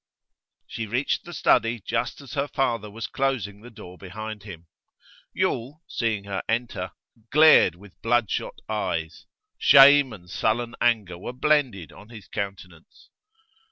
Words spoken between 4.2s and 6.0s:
him. Yule,